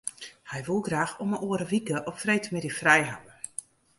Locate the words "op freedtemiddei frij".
2.09-3.03